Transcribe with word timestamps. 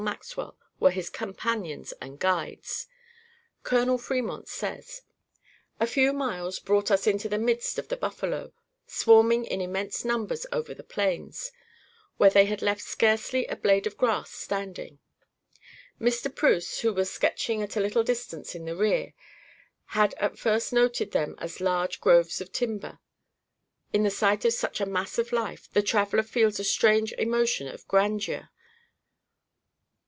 Maxwell 0.01 0.57
were 0.79 0.89
his 0.89 1.11
companions 1.11 1.93
and 2.01 2.17
guides. 2.17 2.87
Col. 3.61 3.99
Fremont 3.99 4.47
says: 4.47 5.03
"A 5.79 5.85
few 5.85 6.11
miles 6.11 6.57
brought 6.57 6.89
us 6.89 7.05
into 7.05 7.29
the 7.29 7.37
midst 7.37 7.77
of 7.77 7.89
the 7.89 7.95
buffalo, 7.95 8.51
swarming 8.87 9.45
in 9.45 9.61
immense 9.61 10.03
numbers 10.03 10.47
over 10.51 10.73
the 10.73 10.81
plains, 10.83 11.51
where 12.17 12.31
they 12.31 12.45
had 12.45 12.63
left 12.63 12.81
scarcely 12.81 13.45
a 13.45 13.55
blade 13.55 13.85
of 13.85 13.95
grass 13.95 14.31
standing. 14.31 14.97
Mr. 16.01 16.33
Preuss, 16.35 16.79
who 16.79 16.91
was 16.91 17.11
sketching 17.11 17.61
at 17.61 17.75
a 17.75 17.79
little 17.79 18.03
distance 18.03 18.55
in 18.55 18.65
the 18.65 18.75
rear, 18.75 19.13
had 19.93 20.15
at 20.15 20.39
first 20.39 20.73
noted 20.73 21.11
them 21.11 21.35
as 21.37 21.61
large 21.61 22.01
groves 22.01 22.41
of 22.41 22.51
timber. 22.51 22.97
In 23.93 24.01
the 24.01 24.09
sight 24.09 24.45
of 24.45 24.53
such 24.53 24.81
a 24.81 24.87
mass 24.87 25.19
of 25.19 25.31
life, 25.31 25.69
the 25.71 25.83
traveler 25.83 26.23
feels 26.23 26.59
a 26.59 26.63
strange 26.63 27.13
emotion 27.19 27.67
of 27.67 27.87
grandeur. 27.87 28.49